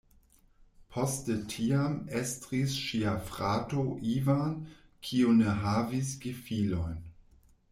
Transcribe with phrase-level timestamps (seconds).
[0.93, 3.83] Poste tiam estris ŝia frato
[4.15, 4.57] "Ivan",
[5.09, 6.99] kiu ne havis gefilojn.